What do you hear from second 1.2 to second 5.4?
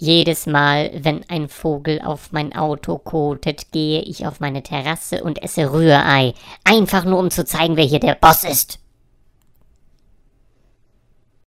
ein Vogel auf mein Auto kotet, gehe ich auf meine Terrasse